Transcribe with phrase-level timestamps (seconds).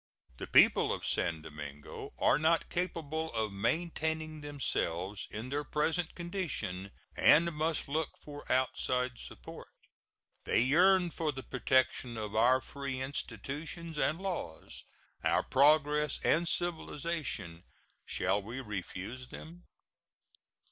[0.37, 6.89] The people of San Domingo are not capable of maintaining themselves in their present condition,
[7.15, 9.67] and must look for outside support.
[10.43, 14.83] They yearn for the protection of our free institutions and laws,
[15.23, 17.63] our progress and civilization.
[18.07, 19.67] Shall we refuse them?